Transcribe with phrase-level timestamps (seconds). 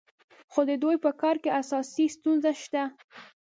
[0.51, 2.83] خو د دوی په کار کې اساسي ستونزه شته.